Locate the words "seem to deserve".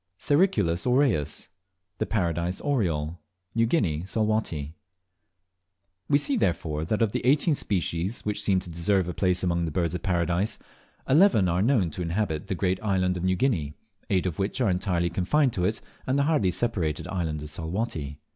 8.41-9.07